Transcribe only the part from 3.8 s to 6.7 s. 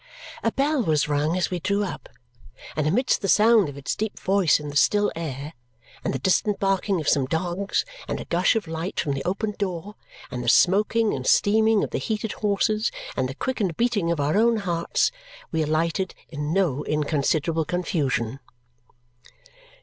deep voice in the still air, and the distant